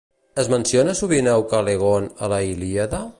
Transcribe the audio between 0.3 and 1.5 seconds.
Es menciona sovint a